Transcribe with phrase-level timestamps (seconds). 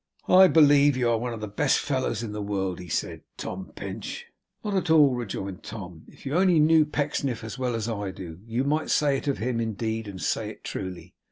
[0.27, 3.71] 'I believe you are one of the best fellows in the world,' he said, 'Tom
[3.75, 4.25] Pinch.'
[4.63, 6.05] 'Not at all,' rejoined Tom.
[6.07, 9.37] 'If you only knew Pecksniff as well as I do, you might say it of
[9.37, 11.13] him, indeed, and say it truly.